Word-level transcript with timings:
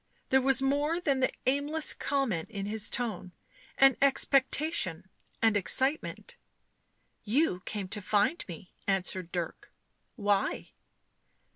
There 0.29 0.41
was 0.41 0.63
more 0.63 0.99
than 0.99 1.19
the 1.19 1.31
aimless 1.45 1.93
comment 1.93 2.49
in 2.49 2.65
his 2.65 2.89
tone, 2.89 3.33
an 3.77 3.97
expectation, 4.01 5.07
an 5.43 5.55
excitement. 5.55 6.37
"You 7.23 7.59
came 7.65 7.87
to 7.89 8.01
find 8.01 8.43
me," 8.47 8.73
answered 8.87 9.31
Dirk. 9.31 9.71
"Why?" 10.15 10.71